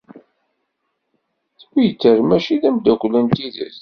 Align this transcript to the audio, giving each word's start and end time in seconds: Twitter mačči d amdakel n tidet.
Twitter 1.61 2.17
mačči 2.29 2.55
d 2.61 2.63
amdakel 2.69 3.13
n 3.19 3.27
tidet. 3.35 3.69